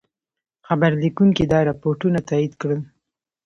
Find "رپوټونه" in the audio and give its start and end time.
1.69-2.19